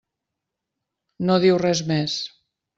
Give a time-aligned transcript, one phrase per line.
[1.29, 2.19] No diu res més.